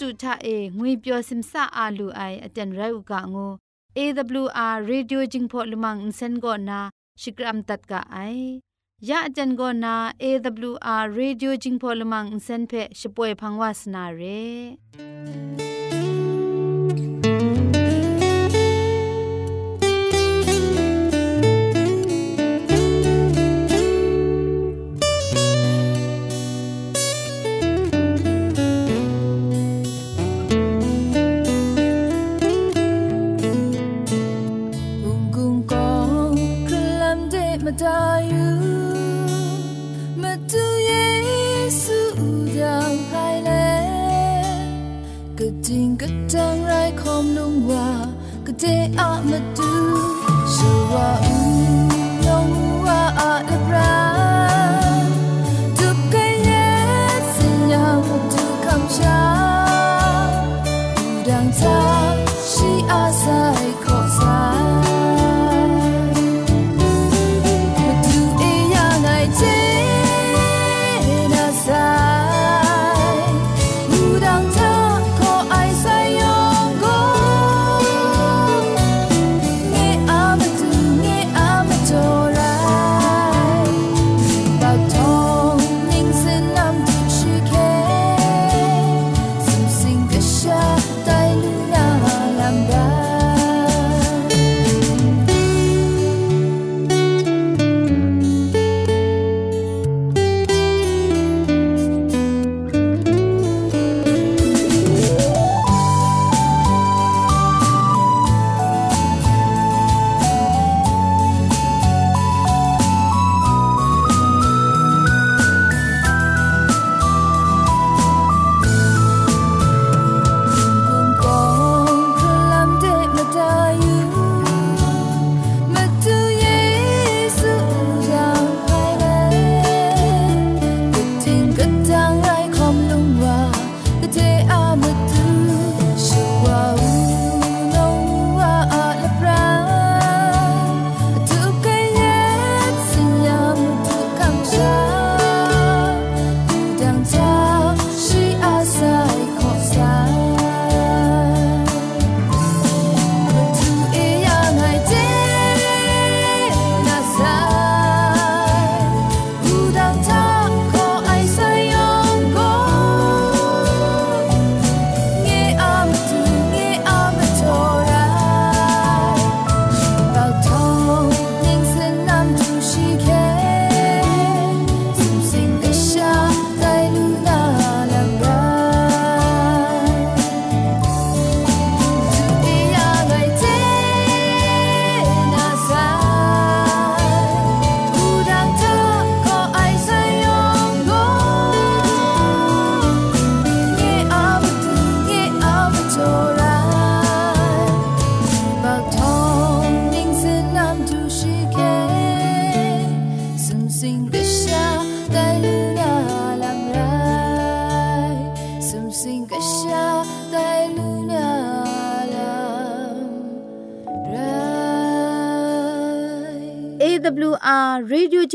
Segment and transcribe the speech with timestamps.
[0.00, 3.52] တုထအေငွေပျော်စင်ဆာအာလူအိုင်အတန်ရုတ်ကငို
[3.96, 6.78] AWR Radio Jingpho Lumang Insen go na
[7.20, 8.38] Shikram tat ka ai
[9.08, 9.94] ya ajan go na
[10.28, 14.42] AWR Radio Jingpho Lumang Insen phe shpoe phangwa sna re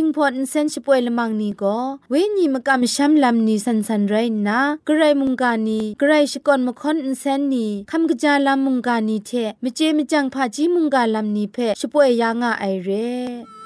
[0.01, 1.77] จิงพอนเซนชิปวยละมังนีก็
[2.09, 4.15] เวญีมกะมชัมลำนีสันสันไร
[4.47, 9.31] นะกระไรมุงกานีกระไรชกอนมคอนอินเซนนีคำกะจาลำมุงกานีเท
[9.63, 13.58] มเจมจังพาจีมุงกาลำนีเพชิปวยยางาไอเร่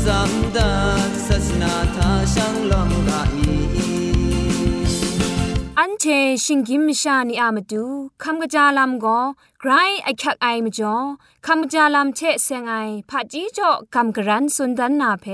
[0.00, 0.72] อาสัมดา
[1.26, 3.56] ศาสนาทาช่างลองกานี
[5.78, 6.04] อันเช
[6.44, 7.84] ชิงกิมชานีอามาดู
[8.22, 9.20] คำกระจาลำก็
[9.60, 9.70] ไกร
[10.04, 10.96] ไอคักไอมาจ่อ
[11.46, 12.74] คำกระจาลำเชเซงไอ
[13.10, 15.26] ผาจีจ่อคำกระรันสุนดันนาเพ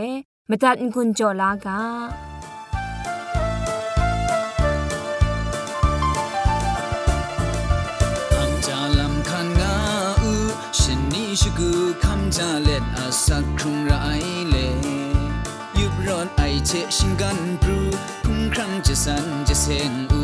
[0.48, 1.80] มตัดกุญจ่อลากา
[11.42, 11.70] ชกู
[12.04, 13.92] คำจาเล็ดอาสักครุงไร
[14.50, 14.56] เล
[15.78, 17.80] ยุบรอนไอเชชิงกันปรู
[18.24, 20.22] คุ้มครั้งจะสันจะเซงอู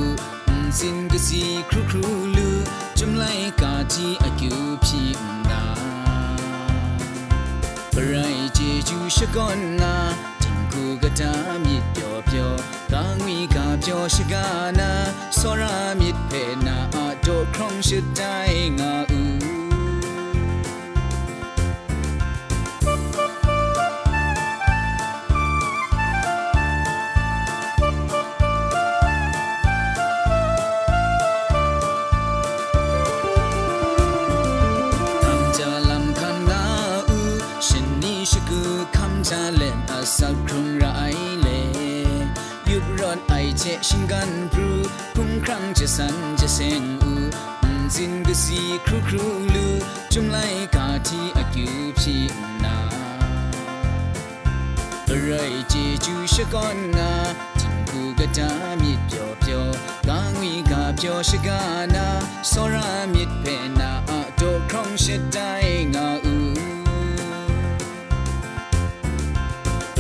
[0.79, 2.07] สินกสีครูครู
[2.37, 2.51] ลู
[2.99, 3.25] จุมไล
[3.61, 5.65] กาจีอากิวพี่อุงดา
[7.95, 9.95] ปรายเจจูชะกอนนา
[10.43, 11.33] จิงกูกะตา
[11.65, 12.51] มิดเปียวเปียว
[12.93, 14.47] กางวีกาเปียวชะกา
[14.79, 14.91] นา
[15.39, 16.33] สรามิดเพ
[16.67, 18.23] นาอาโดครองชะได
[18.81, 19.12] งา
[43.89, 44.71] ชิงกันปรู
[45.17, 47.13] คุ้มครั้งจะสันจะเซงอู
[47.95, 49.25] สินก็สีครูครู
[49.55, 49.67] ลู
[50.13, 50.39] จุมไล
[50.75, 52.23] กาที่อากิวพี่
[52.65, 52.77] นา
[55.09, 55.31] อะไร
[55.69, 55.75] เจ
[56.05, 57.13] จูชะกอนงา
[57.61, 58.51] จิงกูกะตา
[58.83, 59.65] มิดเปียวเปียว
[60.09, 61.61] กางวีกาเปียวชะกา
[61.95, 62.07] นา
[62.51, 63.45] สรามิดเพ
[63.81, 65.51] นาอาโดครองชะได้
[65.95, 66.37] งาอู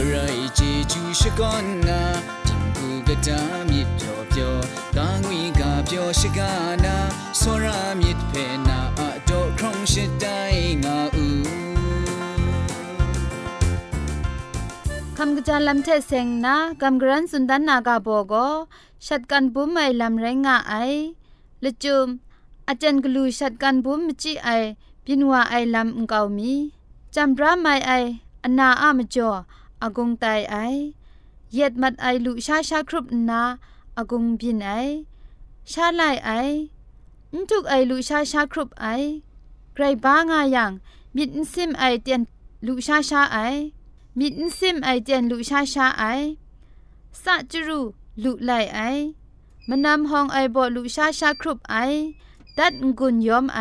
[0.08, 0.14] ไร
[0.54, 0.60] เจ
[0.92, 2.02] จูชะกอนนา
[3.12, 4.54] จิงกูกะตามิดเปียวเปียว
[4.96, 6.50] กางวีกาเปียวชะกา
[6.84, 6.96] นา
[7.40, 8.32] สรามิดเพ
[8.68, 10.26] นาอาโดครองชะได
[10.84, 11.26] งาอู
[15.16, 18.34] คำกระจายลำเทเซงนะกำกรันสุนดันนากาโบโก
[19.06, 20.74] ชัดกันบุ้มไอลำไรงะไอ
[21.64, 22.06] ละจุม
[22.68, 24.48] อาจารย์กลูชัดกันบุ้มมจิไอ
[25.04, 26.52] ปินวาไอลำอุกาวมี
[27.14, 27.92] จำราไม่ไอ
[28.44, 29.30] อนาอามจ่อ
[29.82, 30.56] อากงไตไอ
[31.54, 33.42] เย็ดมัดไอลุชาชาครุบนา
[33.96, 34.70] อากงบินไอ
[35.72, 36.30] ชาไลไอ
[37.34, 38.86] นทุกไอลุชาชาครุบไอ
[39.74, 40.72] ไกรบ้างายัง
[41.16, 42.22] มิดซิมไอเตียน
[42.66, 43.38] ลุชาชาไอ
[44.18, 46.04] มิดซิมไอเจนลุชาชาไอ
[47.22, 47.80] สะจรู
[48.22, 48.80] ลุไลไอ
[49.68, 51.74] มนำห้องไอบอลุชาชาครุบไอ
[52.58, 53.60] ดัดงุนยอมไอ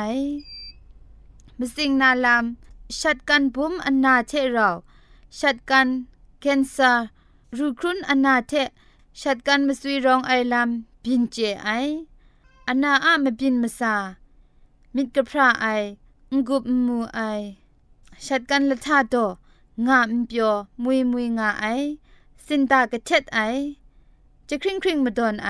[1.58, 2.46] มสิงนาลาม
[3.00, 4.70] ชัดกันบุมอันนาเทเรา
[5.40, 5.88] ชัดกัน
[6.40, 7.21] เคนซารู
[7.58, 8.54] รูครุนอันนาเท
[9.22, 10.70] ชัดกันมสุยรองไอลัม
[11.04, 11.70] บินเจไอ
[12.68, 13.96] อันนาอะมบินมาซา
[14.96, 15.66] มิดกระพระไอ
[16.34, 17.20] งกุบมูไอ
[18.26, 19.16] ชัดกันละทาโต
[19.88, 20.54] งามเปียว
[20.84, 21.66] มุยมุยงาไอ
[22.46, 23.40] สินตากระเท็ดไอ
[24.50, 25.50] จะคริงคริงมาดอนไอ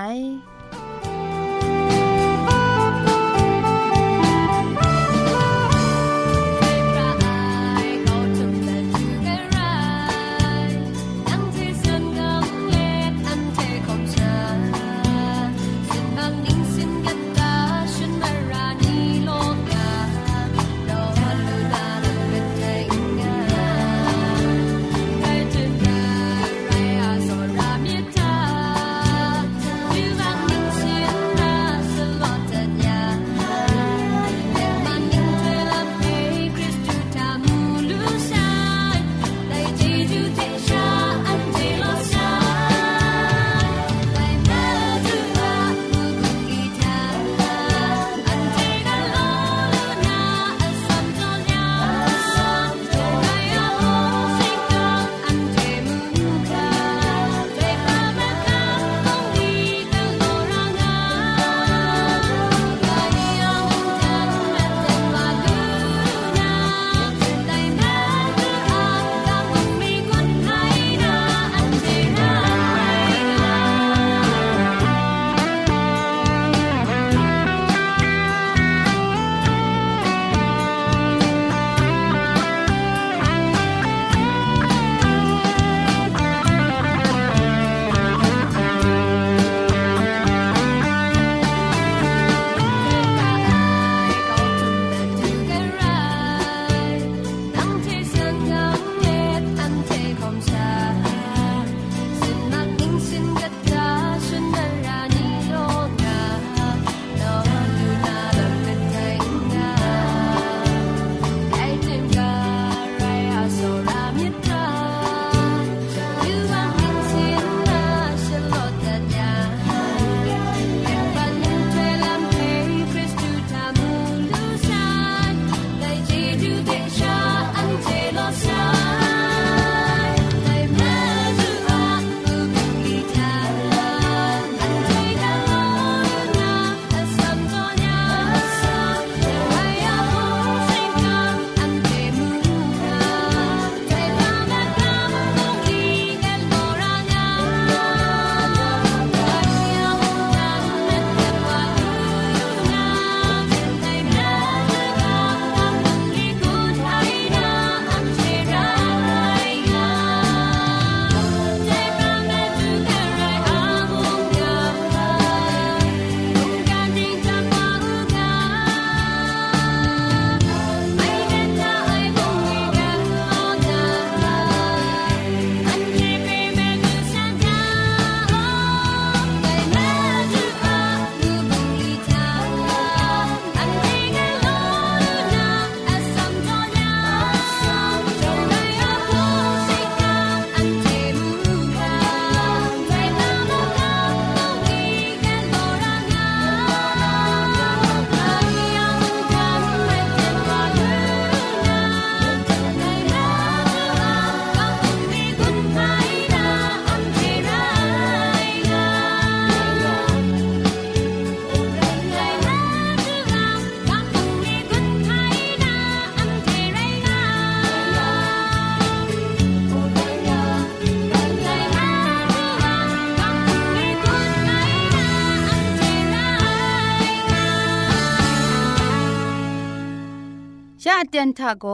[231.27, 231.65] นทาโก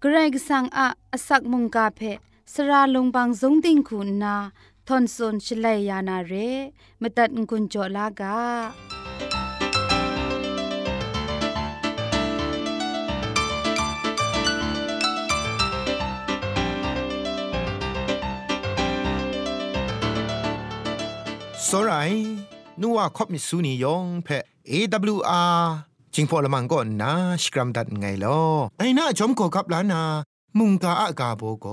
[0.00, 2.00] เกรกสังอะอสักมุงกาเพ
[2.52, 4.36] สระลงบางสงติงคุณนา
[4.86, 6.32] ทอนซนชลัยยานาเร
[7.00, 8.38] มตัดกุญจลากา
[21.68, 22.12] สราย
[22.80, 24.28] นัวคบมิสูนียองเพ
[24.70, 27.12] AWR จิงพอละมังก็นา
[27.42, 28.40] สกรัมดัดไงลอ
[28.78, 30.02] ไอหน้าจอมก็กับลานา
[30.58, 31.66] มุงกาอากาโบโก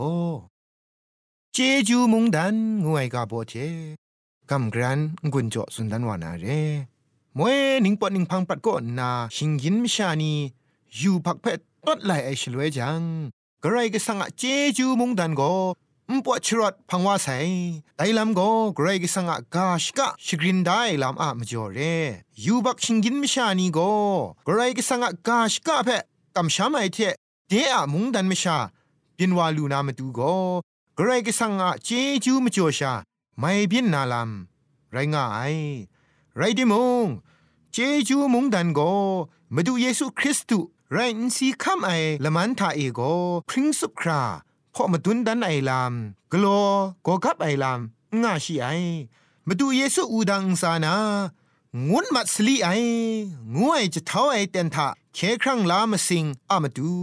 [1.53, 3.53] เจจูมุงดันงวยกาโบเจ
[4.49, 4.99] กำกรัน
[5.33, 6.45] กุญจสุนดันวานาเร
[7.37, 10.33] มวยนิงปอนิงพังปัดก็นาชิงยินมชานี
[10.99, 13.01] ยูพักเพตตดไหลไอชลวยจัง
[13.63, 14.43] กระไรก็สังอะเจ
[14.77, 15.51] จูมุงดันก็
[16.11, 17.37] มปวดชรดพังว่าใส่
[17.97, 21.79] ไดลำก็เกรกสังกาชกะชกรินได้ลำอะมจ่อเร
[22.45, 23.93] ยูบักชิงกินมิชานีก็
[24.45, 25.89] เกรกสังกาชกะเพ
[26.35, 26.97] กำชามไอเท
[27.49, 28.57] เดอะมุงดันมิชา
[29.17, 30.35] ปินวาลูนามาดูก็
[30.95, 31.89] เกรกสังกเจ
[32.23, 32.93] จูมจ่อชา
[33.39, 35.55] ไม่บินนาลำไรง่าย
[36.37, 37.07] ไรดิมง
[37.73, 38.93] เจจูมุงดันก็
[39.53, 41.89] มาดูเยซูคริสต์ไรนซีคัมไอ
[42.23, 42.99] ละมันทาเอโก
[43.49, 44.21] พริ้งสุครา
[44.77, 45.93] พอมาดุนดันไอลาม
[46.31, 46.65] กลัว
[47.05, 47.79] ก็กับไอลาม
[48.21, 48.67] ง่าชีไอ
[49.47, 50.95] มาดูเยซูอูดังสานา
[51.89, 52.67] งุนมัสลีไอ
[53.57, 56.93] งวยจะเท้าไอเตนทาเคครั้งลามาสิงอามาดู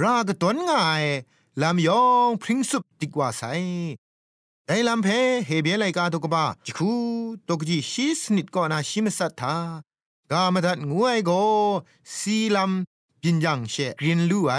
[0.00, 1.04] รากตนง่าย
[1.60, 3.42] ลามยองพริ้งสุบติกว่าไซ
[4.66, 5.08] ไดลำเพ
[5.46, 6.92] เฮเบียไลกาตกบ้าจิคู
[7.48, 9.56] ตกจีชีสนิดก็นาชิมสัตทา
[10.32, 11.30] กามดัดงวยโก
[12.16, 14.54] ซีลำปินยังเชกรินลู่ไอ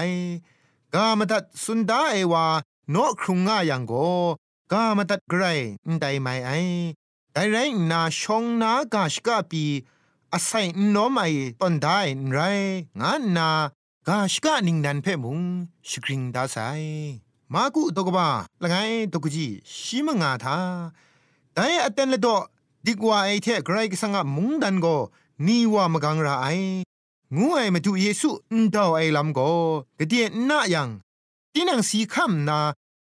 [0.95, 2.45] กามตัดสุนดาเอวา
[2.91, 3.93] โนครุงง่ายังโก
[4.71, 5.43] กามตัดไกร
[5.99, 6.51] ไดไม่ไอ
[7.33, 7.57] ไดไร
[7.91, 9.63] นาชงนากาชกาปี
[10.33, 11.25] อาศัยโนไม่
[11.61, 11.99] ตอนได้
[12.31, 12.39] ไร
[13.01, 13.49] งานนา
[14.07, 15.39] กาชกานิงนันเพ่มุง
[15.89, 16.57] สกริงดาไซ
[17.53, 18.27] มากุตกบา
[18.61, 18.75] ละไง
[19.13, 20.57] ตกจีชิมงาทา
[21.53, 22.27] แต่อเตนเลโด
[22.85, 24.87] ดีกว่าไอเทไกรกสังะมุงดันโก
[25.47, 26.47] นีว่ามกังราไอ
[27.35, 29.39] งูไอมาดูเยซูอุนดาวไอลำโก
[29.99, 30.89] กะเดียนนายัง
[31.53, 32.59] ตีนังสีคำนา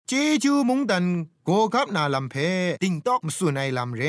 [0.07, 0.11] เจ
[0.43, 1.05] จูมุงดัน
[1.45, 2.35] โกกับนาลำเพ
[2.83, 4.01] ติงตอกมสุนไอลำเร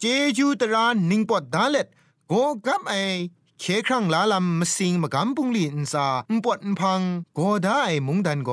[0.00, 0.04] เจ
[0.36, 1.86] จูตรานิงปอดดาเล็ด
[2.28, 2.32] โก
[2.66, 2.94] กับไอ
[3.60, 7.00] เคครั้งลาลำมสิงมากำปุงลีนซาอุปดพัง
[7.34, 8.50] โกได้มุงดันโก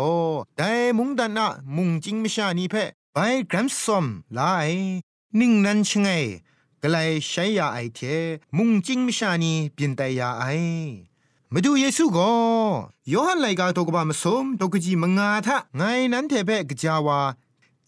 [0.58, 2.76] ได้มุงดันนะมุงจิงมิชานีเพ
[3.14, 3.18] ไป
[3.50, 4.06] กรัมซอม
[4.38, 4.70] ลาย
[5.40, 6.10] นิ่งนั้นชงไง
[6.88, 8.00] กลายใช้ยาไอเท
[8.58, 10.44] มุงจิงมิชานีเปลี่ยนแต่ยาไอ
[11.54, 12.32] มาดูเยซูก็
[13.12, 15.82] ยอหันไลกาตกบามสมตกจีมงาทะไง
[16.14, 17.20] นั้นเทเปกจาวา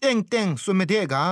[0.00, 1.24] เต็งเต็งสุมเดกา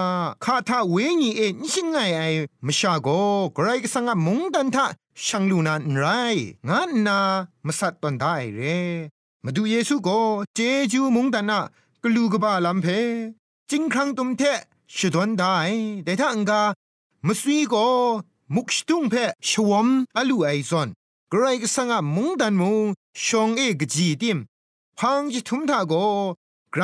[0.44, 2.22] คาทาเวญีเอนิชิงไงไอ
[2.66, 3.08] มชาโก
[3.54, 4.86] ไกรกสังะมุงดันทะ
[5.24, 6.04] ช่างลูนันไร
[6.68, 7.18] งานนา
[7.66, 8.60] มสัตตันได้เร
[9.44, 10.08] มาดูเยซูโก
[10.54, 10.60] เจ
[10.92, 11.60] จูมุงดันนะ
[12.02, 12.86] กลูกบาลัมเพ
[13.70, 14.42] จิงครั้งตุมเท
[14.96, 15.56] ชดวนได้
[16.04, 16.62] แต่ถ้าอังกา
[17.26, 17.74] มสวีโก
[18.54, 19.14] มุกชตุงเพ
[19.48, 20.88] ชวมอลูไอซอน
[21.30, 22.84] ไกรกสังะมุงดันมุง
[23.24, 24.38] ชงเอกจีติม
[24.98, 25.92] พังจิทุมทาโก
[26.72, 26.82] ไกร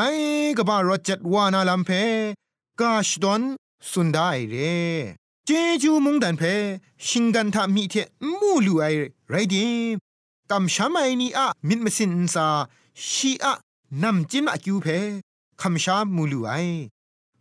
[0.58, 1.90] กบารจัดวานาลัมเพ
[2.80, 3.42] กาชดอน
[3.90, 4.54] สุนได้เร
[5.46, 5.50] เจ
[5.82, 6.42] จูมุงดันเพ
[7.06, 7.94] ชิงกันทามีเท
[8.38, 8.84] มูลูไอ
[9.28, 9.94] ไรดิม
[10.50, 12.46] กำชามไอนีอะมิดมสินซา
[13.08, 13.52] ชีอะ
[14.02, 14.86] นำจินมาคิวเพ
[15.60, 16.50] คำชามูลูไอ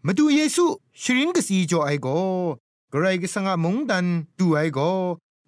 [0.06, 0.66] มาดูเยซู
[1.02, 2.10] ชรินกสีจอไอโก
[2.94, 4.06] กรกสังมงดัน
[4.40, 4.80] ดูไอโก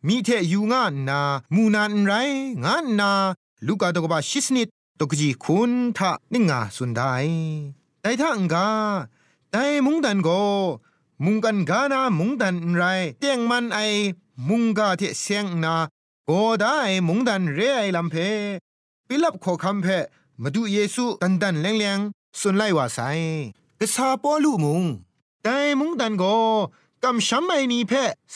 [0.08, 1.22] มีเทยูงานนา
[1.56, 2.14] มูนานไร
[2.66, 3.12] งานนา
[3.68, 4.68] ลูกาตกบาชิสนิด
[5.00, 7.14] ตกจีคุณทะนิงาสุนได้
[8.02, 8.70] แต่ถ้าอังกา
[9.52, 10.30] แต่มุงดันโก
[11.26, 12.84] มุงกันกานามุงดันไร
[13.20, 13.80] เตียงมันไอ
[14.50, 15.76] มุงกาเทเสียงนา
[16.26, 16.32] โก
[16.62, 18.16] ได้มุงดันเรไอลำเพ
[19.08, 19.88] ปิลับขอคำเพ
[20.42, 22.00] มาดูเยซูดันดันแรงแรง
[22.40, 23.00] สุนไลว่าไซ
[23.80, 24.84] กษาปอลูมุง
[25.44, 26.24] แต่มุงดันโก
[27.04, 27.92] กำช้ำไอนีเพ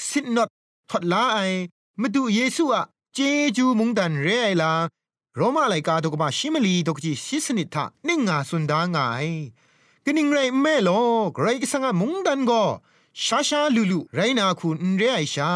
[0.07, 0.49] สินนด
[0.89, 1.37] ทดลาไอ
[2.01, 2.83] มาดูเยซูอะ
[3.13, 3.19] เจ
[3.57, 4.71] จูมุงดันเรไอลา
[5.35, 9.27] โรมาไลกาตกมาชิมลีตกจีชิสนิทะนิงาสุนดางาย
[10.05, 10.89] กนิ่งไรแม่โล
[11.33, 12.51] ไกรกสังมุงดันโก
[13.23, 15.51] ชาชาลูลูไรนาคุณเรไอชา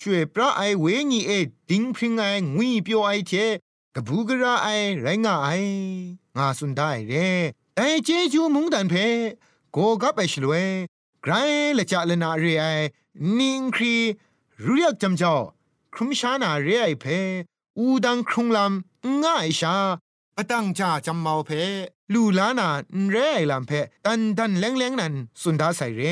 [0.00, 1.32] ช่วยพระไอเวญีเอ
[1.70, 2.22] ดิงพริงไอ
[2.54, 3.32] งุยเปียวไอเท
[3.94, 4.68] กบูกระไอ
[5.02, 5.48] ไรงาไอ
[6.36, 7.12] งาสุนได้เร
[7.74, 8.94] แต่เจจูมุงดันเพ
[9.72, 10.66] โกกับไอชลวย
[11.26, 11.34] ไกร
[11.78, 12.64] ละจะละนาเรไอ
[13.38, 13.96] นิงครี
[14.64, 15.34] รู้ยักจำเจ้า
[15.94, 17.04] ครุมชานาเรไอเพ
[17.78, 19.74] อูดังครุงลำง่ายชา
[20.36, 21.50] ปตั้งจ่าจำเมาเพ
[22.12, 22.68] ลูลานา
[23.10, 23.72] เรไอลำเพ
[24.04, 26.02] ตันดันแรงแรงนันสุนดาใส่เร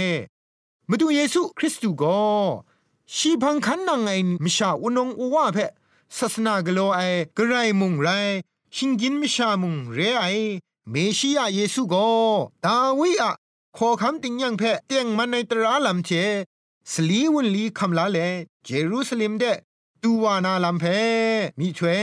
[0.89, 2.21] มาดูเยซูคริสต์ก็
[3.15, 4.13] ชีพังคันนังไอ
[4.45, 5.59] มิชาอุนงอุวาเพ
[6.17, 7.01] ศาสนากโลไอ
[7.37, 8.09] กระไรมุงไร
[8.75, 10.25] ชิงกินมิชามุงเรไอ
[10.91, 12.09] เมชิยาเยซูก็
[12.65, 13.33] ดาวิอะ
[13.79, 16.11] ขอคำติงยังเพเตียงมันในตราลำเช
[16.93, 18.19] สลีวุนลีคำลาเล
[18.65, 19.45] เจรูซาเล็มเด
[20.03, 20.85] ตูวานาลำเพ
[21.59, 22.03] มีถวย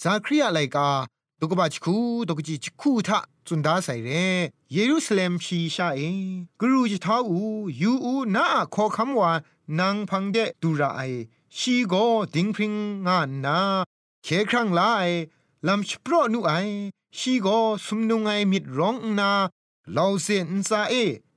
[0.00, 0.88] ซาครียไลกา
[1.38, 1.96] ตุกบะชคู
[2.28, 4.10] ตุกจิชคูทะจุนดาใส่เร
[4.72, 6.00] เยรูซาเล็มชีชาเอ
[6.60, 7.38] กรูจิท้าอู
[7.80, 9.30] ยูอูนาขอคำว่า
[9.78, 11.00] นางพังเดดูราไอ
[11.58, 11.94] ชีโก
[12.34, 12.72] ดิงพริง
[13.06, 13.58] งานนา
[14.22, 15.08] เคครั้งลาย
[15.66, 16.52] ลำชโปรนูไอ
[17.18, 17.48] ชีโก
[17.84, 19.32] สุมนุงไอมิดร้องนา
[19.96, 20.94] ลาวเซนซาเอ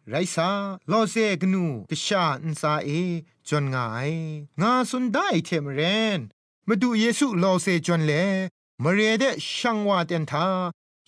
[0.09, 0.49] ไรซา
[0.91, 2.89] ลอเซกนูกชาอินซาเอ
[3.47, 4.11] จนงาย
[4.61, 5.81] งาสุนได้เทมเร
[6.17, 6.19] น
[6.67, 8.11] มาดูเยซูลอเซจนเล
[8.83, 9.23] มาเรเด
[9.57, 10.47] ช่างว่าเตนทา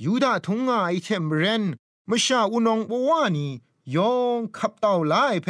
[0.04, 1.63] ยูดาทงงาไอเทมเรน
[2.10, 3.47] มาชาอุนองปวานี
[3.95, 5.47] ยองขับเต่าลายเพ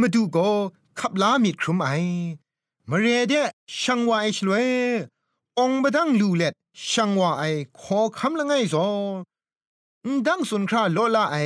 [0.00, 0.38] มาดูโก
[0.98, 1.88] ขับลามิดครุมไอ
[2.90, 3.34] มาเรเด
[3.80, 4.68] ช่างว่าไอชลวย
[5.58, 6.54] องบดังลูเล็ด
[6.90, 7.42] ช่างว่าไอ
[7.80, 8.86] ขอคำละไงซอ
[10.26, 11.36] ดังสุนคราโลลาไอ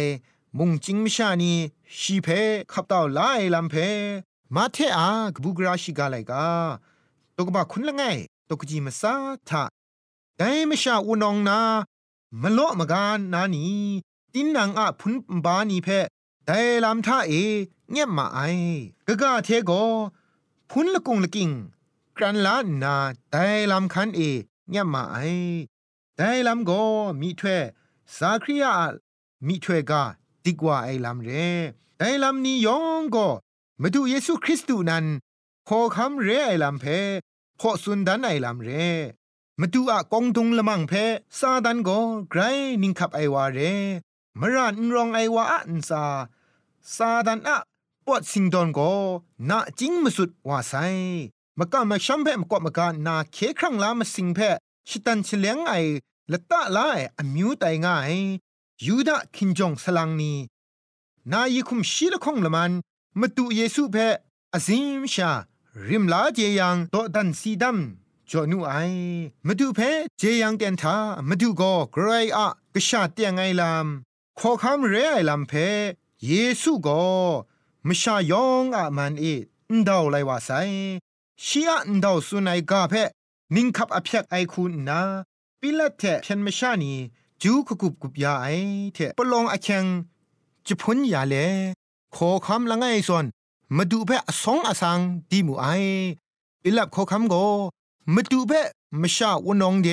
[0.58, 1.52] มุงจิงมชานี
[2.00, 2.28] ชีเพ
[2.72, 3.74] ขับเต่าลายลำเพ
[4.54, 6.46] มาเทอากบุกราชิกาไลกา
[7.36, 8.02] ตกบะคุณละไง
[8.48, 9.14] ตกจีมาซา
[9.48, 9.62] ทะ
[10.38, 11.58] ไดมชาอุนองนา
[12.42, 13.64] มโลมกานนานี
[14.32, 15.12] ตินนางอะพุน
[15.44, 15.88] บานีเพ
[16.46, 16.50] ได
[16.84, 17.32] ลำท่าเอ
[17.90, 18.40] เงียบมาไอ
[19.06, 19.72] กะกะเทโก
[20.70, 21.50] พุนละกุงละกิง
[22.16, 22.94] กรันลานา
[23.30, 23.36] ได
[23.70, 24.20] ลำคันเอ
[24.70, 25.16] เงียบมาไอ
[26.16, 26.70] ไดลำโก
[27.20, 27.62] มีถ้วย
[28.18, 28.74] สาครียา
[29.46, 30.02] มีถ้วยกา
[30.44, 31.30] ดิกว่าไอลำเร
[31.98, 33.28] ไดลำนี้ยองก็
[33.80, 35.04] มาดูเยซูคริสต์นั้น
[35.68, 36.84] ขอคำเรไอลำเพ
[37.58, 38.70] พอสุนดันไอลำเร
[39.60, 40.92] มาดูอะกองทุงละมังเพ
[41.38, 41.98] ซาดันก็
[42.30, 42.40] ไกร
[42.82, 43.58] นิงขับไอวาเร
[44.40, 46.04] มรานรองไอวาอันซา
[46.96, 47.58] ซาดันอะ
[48.06, 48.92] ปวดสิงดอนก็
[49.50, 50.74] นาจิงมาสุดว่าไซ
[51.58, 54.38] มากะมาชัมเพมกอมากะนาเคครั้งลามาสิงเพ
[54.88, 55.74] ชิตันเฉลียงไอ
[56.32, 58.14] ละตะลาไออมิวไตง่าย
[58.86, 60.32] ยูดาคินจงสลังนี
[61.32, 62.72] นายิคุมชีละคงละมัน
[63.20, 64.06] มาตุเยซูเพอ
[64.54, 65.30] อซิมชา
[65.88, 67.78] ริมลาเจยังโตดันซีดัม
[68.30, 68.74] จอนูไอ
[69.46, 69.80] มาดูเพ
[70.18, 70.96] เจยังเตนทา
[71.28, 75.52] มาดูก็ไกรอะกษาเตียงไงลำขอคำเรไอลำเพ
[76.26, 77.02] เยซูก็
[77.86, 79.24] มชายองอะมันเอ
[79.70, 80.50] อนดาวไลว่าไซ
[81.44, 82.94] ชีอะนดาวสุนัยกาเพ
[83.54, 85.00] นิงคับอภิยกไอคุณนา
[85.64, 86.92] ปิละเทเพียนมชานี
[87.42, 88.46] จูขกุบกุบยาไอ
[88.94, 89.84] เทปลองอเชง
[90.66, 91.34] จะพ้นยาเล
[92.14, 93.24] ขอคำละไงส่วน
[93.76, 94.98] มาดูเพ่สองอสัง
[95.30, 95.66] ดีมูไอ
[96.62, 97.34] ปิลับขอคำโก
[98.14, 98.62] มาดูเพ่
[99.00, 99.88] มชาวนองเด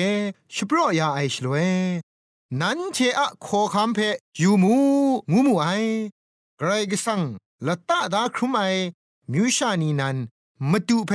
[0.54, 1.54] ชปรยาไอชลเว
[2.60, 3.98] นันเชอะโคคำเพ
[4.40, 4.74] ยูมู
[5.32, 5.66] งูมูไอ
[6.58, 7.20] ไกรกสัง
[7.66, 8.60] ละตาดาครุมไอ
[9.32, 10.16] มิวชานีนัน
[10.70, 11.12] มาดูเพ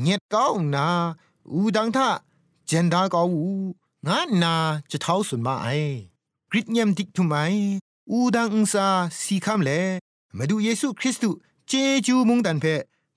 [0.00, 0.86] เงียดก้าวนา
[1.52, 2.08] อูดังท่า
[2.70, 3.44] เจนดาก้าวู
[4.06, 4.54] งานนา
[4.90, 5.66] จะเท้าสุนมาไอ
[6.50, 7.34] กริดเยมติกทุไม
[8.10, 8.86] อูดังอุซา
[9.22, 9.70] สีคำเล
[10.36, 11.72] มาดูเยซูคริสต์เจ
[12.06, 12.66] จูมุงดันเพ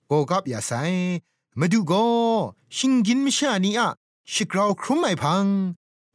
[0.06, 0.72] โกกับยาไซ
[1.58, 1.92] มาดูโก
[2.76, 3.88] ชิงกินมิชานีอะ
[4.32, 5.44] ชิกราวครุมไอพัง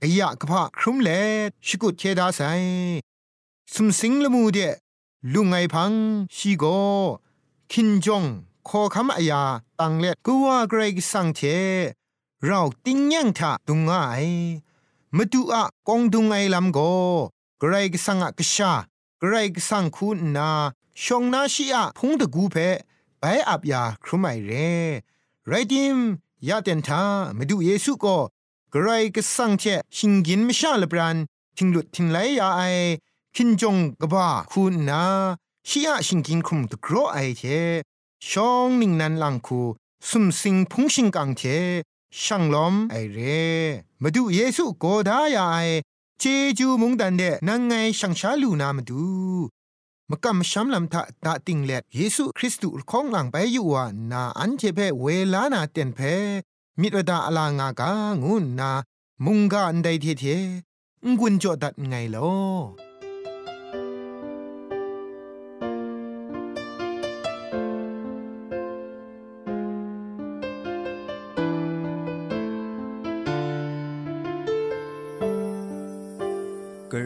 [0.02, 1.10] กะยะกะพะครุมเล
[1.66, 2.42] ชิกุดเคดาไซ
[3.74, 4.58] สุมสิงละมูเด
[5.34, 5.92] ลุงไอพัง
[6.36, 6.64] ชีโก
[7.72, 8.24] คินจง
[8.68, 9.44] ขอคำอายา
[9.80, 11.42] ตังเล็ดก็ว่าเกรกสังเท
[12.46, 13.92] เราติ้งยังทะตุงไง
[15.16, 16.80] มาดูอะกองดุงไอลำโก
[17.60, 18.74] เกรกสังอะกชา
[19.20, 20.50] เกรกสังคุณนา
[21.04, 22.56] ชงนาชีอะพงตะกูเพ
[23.20, 24.52] ไปอับยาครุมไอเร
[25.48, 25.98] ไรดิม
[26.48, 27.04] ยาเตนทา
[27.38, 28.18] มาดูเยซูก็
[28.74, 29.64] กระไรก็สั่งเช
[29.98, 31.18] ชิงกินไม่ชาลบรัน
[31.58, 32.62] ทิงหลุดทิงไหลยาไอ
[33.36, 35.04] คินจงกบ้าคุณนา
[35.68, 37.44] ชียชิงกินคุมตะกรอไอเท
[38.30, 39.62] ชองนิ่งนันลังคู
[40.08, 41.42] สุมสิงพุงชิงกังเท
[42.24, 43.20] ช่างล้อมไอเร
[44.02, 45.58] มาดูเยซูโกดายาไอ
[46.20, 46.24] เจ
[46.58, 49.04] จูมุงดันเดนังไงช่างชาลูนามาดู
[50.10, 56.00] มกำช้ำลำทะตาติงเล็ดเยซูคริสต์ของหลังไปอยู่ว่านาอันเจเพเวลานาเต็นเพ
[56.82, 57.92] มิตรดาอลางากา
[58.24, 58.72] งุนนา
[59.26, 60.24] มุงกาอันใดเทเท
[61.20, 62.87] งุนจอดัดไงลอ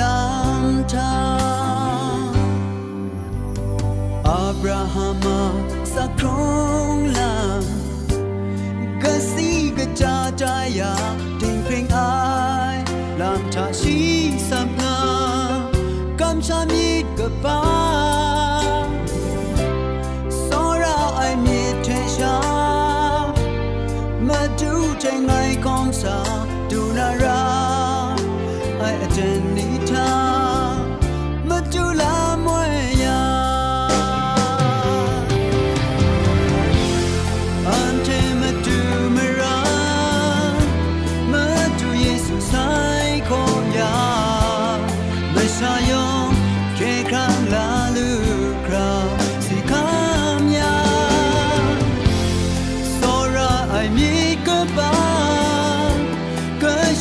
[0.00, 1.16] ลำทา
[2.16, 2.20] ง
[4.28, 5.40] อับราฮัมา
[5.94, 6.26] สักคร
[6.94, 10.94] งลำกะสีกะจาจายา
[11.40, 12.12] ดิ่งเพลงอา
[12.74, 12.76] ย
[13.20, 13.98] ลำทาชี
[14.48, 14.98] สับงา
[16.20, 17.60] กำชามีดกะปา
[20.46, 22.36] สอราไอมีเทชา
[24.28, 25.32] มาดูใจไง
[25.64, 26.18] ของสา
[26.70, 27.42] ดูนารา
[28.80, 28.84] ไอ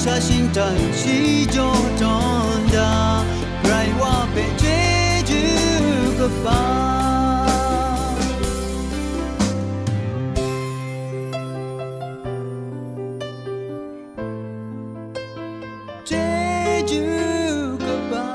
[0.07, 0.15] ดั
[0.77, 1.17] นชี
[1.55, 1.69] จอ
[2.01, 2.17] จอ
[2.59, 2.91] นดา
[3.59, 4.63] ใครว่าเป็นเจ
[5.29, 5.41] จู
[6.19, 6.61] ก็ฟ้า
[16.07, 16.11] เจ
[16.89, 17.03] จู
[17.85, 18.27] ก็บ้า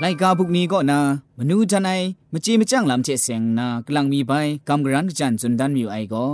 [0.00, 1.00] ไลกาบุกนี้ก็นา
[1.38, 1.90] มนูจันไอ
[2.32, 4.32] มจีมจังลำเจเสียงนากลังมีไป
[4.68, 6.26] กำกรันจันจุนดันมิวไอก็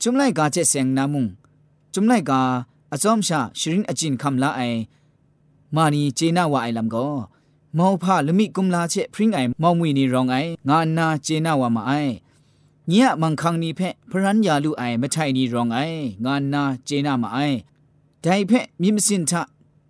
[0.00, 1.26] จุมไลกาเจเสียงนามุง
[1.94, 2.40] จุมไลกา
[2.92, 4.62] อซอมชาชรินอจินคำละไอ
[5.76, 7.04] มานีเจนาวาไอลำก็
[7.77, 12.13] မောဖလမိကုမလာချက်ဖရင်အိုင်မောင်မွေနေရောင်အိုင်ငါနာဂျေနာဝမအိုင်
[12.91, 17.57] ညရမန်ခန်းနိဖက်ဖရန်ယာလူအိုင်မထိုင်နီရောင်အိုင်ငါနာဂျေနာမအိုင်
[18.23, 19.31] ဒိုင်ဖက်မြင့်မစင်ထ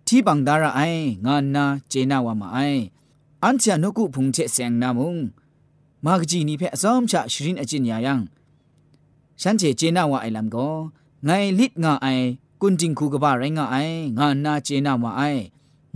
[0.06, 2.80] တီဘန်ဒါရအိုင်ငါနာဂျေနာဝမအိုင်
[3.42, 5.14] အန်ချာနုကုဖုန်ချက်ဆန်နာမုံ
[6.04, 8.14] မာဂကြီးနိဖက်အစုံချရှရင်အကျင်ညာယံ
[9.40, 10.74] ရှန်ချေဂျေနာဝအိုင်လမ်ကို
[11.26, 12.26] ငိုင်လစ်ငါအိုင်
[12.60, 15.42] ကွန်ဂျင်ခုကဘာရိုင်းငါအိုင်ငါနာဂျေနာမအိုင်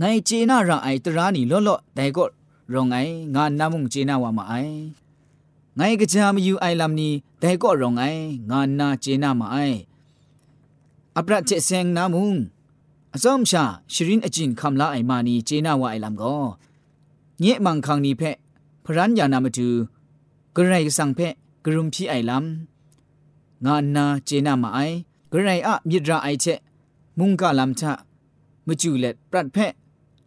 [0.01, 2.25] นายังฉันเจนาว่าไอลำก็ไงลิดงาไอกุนจิงคูกบะไรงาไองานาเจน่าว่าไอไงเจน่าระไอตรานีล้อล้อแต่ก็
[2.73, 2.97] รองไอ
[3.35, 4.53] งานนามุงเจนาว่ามาไอ
[5.75, 8.03] ไงกะจามยูไอลำนี้แต่ก็รองไอ
[8.51, 9.57] งานนาเจนามาไอ
[11.15, 12.35] อัปรัเจเซงนามุง
[13.13, 16.35] อซอมชาชรินอจินคำลาไอมานีเจนาว่าไอลำก็
[17.39, 18.35] เงี้ยมังคังนี้เพะ
[18.85, 19.69] พรันยานามาดู
[20.55, 21.33] กระไรกสังเพะ
[21.65, 24.79] กรุมพี่ไอลำงานนาเจนามาไอ
[25.31, 26.45] กระไรอะมิดราไอเช
[27.17, 27.91] มุงกะลำชะ
[28.67, 29.73] มจูเล็ดปรัดเพะ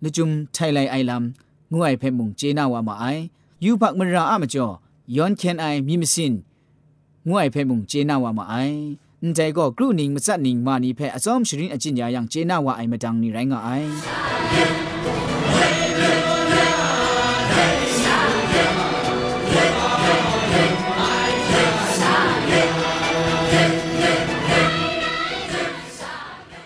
[0.05, 3.05] ละจุมไทไลไอลำงวยเพมุงเจนาวามาไอ
[3.65, 4.67] ยูพักมราอะมจอ
[5.17, 6.33] ยอนเคนไอมีมสิน
[7.29, 8.55] งวยเพมุงเจนาวามาไอ
[9.25, 13.69] န်တဲก็กรูนิงมสัดนิงมานีเพอซอมชรินอจินยาอยังเจนาวาไอมาดังนี่ไรงาไอ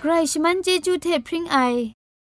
[0.01, 1.59] ใครชมันเจจูเทพริงไอ